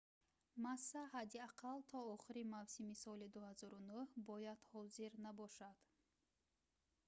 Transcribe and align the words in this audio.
масса 0.63 1.01
ҳадди 1.13 1.39
ақал 1.49 1.79
то 1.91 1.97
охири 2.15 2.49
мавсими 2.55 2.95
соли 3.03 3.27
2009 3.35 4.27
бояд 4.29 4.59
ҳозир 4.71 5.11
набошад 5.25 5.77